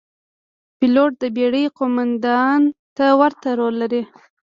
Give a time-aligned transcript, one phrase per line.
[0.77, 2.61] پیلوټ د بېړۍ قوماندان
[2.97, 4.01] ته ورته رول لري.